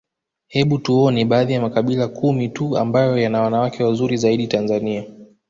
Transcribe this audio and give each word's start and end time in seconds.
Hebu 0.47 0.77
tuone 0.79 1.25
baadhi 1.25 1.53
ya 1.53 1.61
makabila 1.61 2.07
kumi 2.07 2.49
tuu 2.49 2.77
ambayo 2.77 3.17
yana 3.17 3.41
wanawake 3.41 3.83
wazuri 3.83 4.17
zaidi 4.17 4.47
Tanzania 4.47 5.05